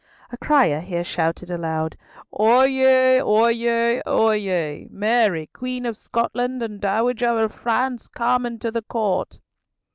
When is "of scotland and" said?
5.85-6.81